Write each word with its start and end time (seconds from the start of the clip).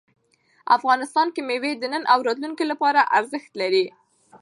افغانستان 0.77 1.27
کې 1.33 1.41
مېوې 1.47 1.71
د 1.77 1.83
نن 1.93 2.03
او 2.13 2.19
راتلونکي 2.27 2.65
لپاره 2.71 3.07
ارزښت 3.17 3.51
لري. 3.61 3.85